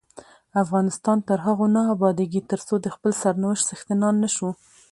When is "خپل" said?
2.95-3.11